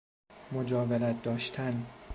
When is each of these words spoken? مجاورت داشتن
مجاورت 0.51 1.21
داشتن 1.23 1.85